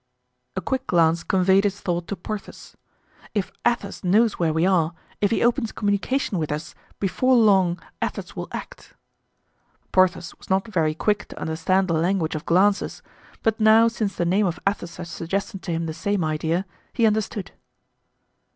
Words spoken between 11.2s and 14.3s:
to understand the language of glances, but now since the